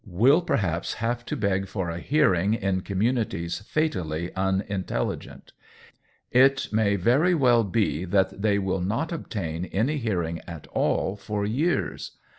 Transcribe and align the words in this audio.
will 0.03 0.41
perhaps 0.41 0.95
have 0.95 1.23
to 1.23 1.35
beg 1.35 1.67
for 1.67 1.91
a 1.91 1.99
hearing 1.99 2.55
in 2.55 2.81
com 2.81 2.99
munities 3.01 3.63
fatally 3.67 4.33
unintelligent. 4.35 5.53
It 6.31 6.69
may 6.73 6.95
very 6.95 7.35
well 7.35 7.63
be 7.63 8.05
that 8.05 8.41
they 8.41 8.57
will 8.57 8.81
not 8.81 9.11
obtain 9.11 9.65
any 9.65 9.97
hear 9.97 10.23
ing 10.23 10.41
at 10.47 10.65
all 10.71 11.15
for 11.15 11.45
years. 11.45 12.13